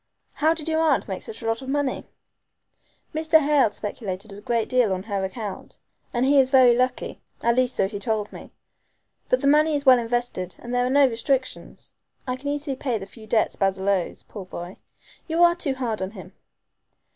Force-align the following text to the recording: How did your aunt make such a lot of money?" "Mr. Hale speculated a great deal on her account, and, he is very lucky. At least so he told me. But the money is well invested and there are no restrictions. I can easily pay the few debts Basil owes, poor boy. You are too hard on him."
How 0.31 0.55
did 0.55 0.67
your 0.67 0.79
aunt 0.81 1.07
make 1.07 1.21
such 1.21 1.43
a 1.43 1.45
lot 1.45 1.61
of 1.61 1.69
money?" 1.69 2.07
"Mr. 3.13 3.37
Hale 3.39 3.69
speculated 3.71 4.31
a 4.33 4.41
great 4.41 4.67
deal 4.67 4.91
on 4.93 5.03
her 5.03 5.23
account, 5.23 5.77
and, 6.11 6.25
he 6.25 6.39
is 6.39 6.49
very 6.49 6.75
lucky. 6.75 7.21
At 7.43 7.55
least 7.55 7.75
so 7.75 7.87
he 7.87 7.99
told 7.99 8.33
me. 8.33 8.51
But 9.29 9.41
the 9.41 9.47
money 9.47 9.75
is 9.75 9.85
well 9.85 9.99
invested 9.99 10.55
and 10.57 10.73
there 10.73 10.87
are 10.87 10.89
no 10.89 11.05
restrictions. 11.05 11.93
I 12.25 12.35
can 12.35 12.47
easily 12.47 12.75
pay 12.75 12.97
the 12.97 13.05
few 13.05 13.27
debts 13.27 13.55
Basil 13.55 13.87
owes, 13.89 14.23
poor 14.23 14.45
boy. 14.45 14.77
You 15.27 15.43
are 15.43 15.53
too 15.53 15.75
hard 15.75 16.01
on 16.01 16.09
him." 16.09 16.33